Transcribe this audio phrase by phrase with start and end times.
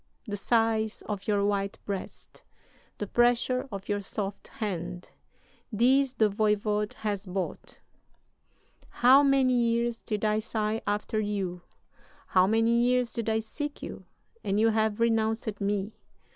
[0.25, 2.41] The sighs of your white breast,
[2.97, 5.11] the pressure of your soft hand
[5.71, 7.81] these the voyvode has bought!
[8.89, 11.61] "'How many years did I sigh after you,
[12.29, 14.07] how many years did I seek you,
[14.43, 15.93] and you have renounced me!